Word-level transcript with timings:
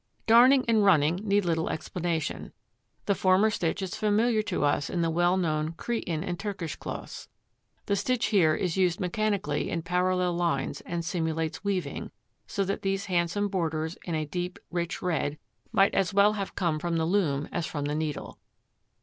Darning 0.25 0.65
and 0.67 0.83
running 0.83 1.17
need 1.17 1.45
little 1.45 1.69
explanation. 1.69 2.51
The 3.05 3.13
former 3.13 3.51
stitch 3.51 3.83
is 3.83 3.93
familiar 3.95 4.41
to 4.41 4.63
us 4.63 4.89
in 4.89 5.03
the 5.03 5.11
well 5.11 5.37
known 5.37 5.73
Cretan 5.73 6.23
and 6.23 6.39
Turkish 6.39 6.75
cloths: 6.75 7.27
the 7.85 7.95
stitch 7.95 8.25
here 8.33 8.55
is 8.55 8.75
used 8.77 8.99
mechanically 8.99 9.69
in 9.69 9.83
parallel 9.83 10.33
lines, 10.33 10.81
and 10.87 11.05
simulates 11.05 11.63
weaving, 11.63 12.09
so 12.47 12.63
that 12.63 12.81
these 12.81 13.05
handsome 13.05 13.47
borders 13.47 13.95
in 14.03 14.15
a 14.15 14.25
deep 14.25 14.57
rich 14.71 15.03
red 15.03 15.37
might 15.71 15.93
as 15.93 16.15
well 16.15 16.33
have 16.33 16.55
come 16.55 16.79
from 16.79 16.97
the 16.97 17.05
loom 17.05 17.47
as 17.51 17.67
from 17.67 17.85
the 17.85 17.93
needle. 17.93 18.39